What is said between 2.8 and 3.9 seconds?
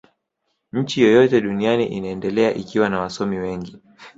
na wasomi wengi